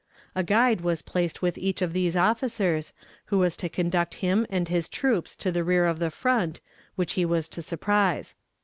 A 0.33 0.43
guide 0.43 0.81
was 0.81 1.03
placed 1.03 1.43
with 1.43 1.59
each 1.59 1.79
of 1.83 1.93
these 1.93 2.17
officers, 2.17 2.91
who 3.25 3.37
was 3.37 3.55
to 3.57 3.69
conduct 3.69 4.15
him 4.15 4.47
and 4.49 4.67
his 4.67 4.89
troops 4.89 5.35
to 5.35 5.51
the 5.51 5.63
rear 5.63 5.85
of 5.85 5.99
the 5.99 6.09
front, 6.09 6.59
which 6.95 7.13
he 7.13 7.23
was 7.23 7.47
to 7.49 7.61
surprise. 7.61 8.35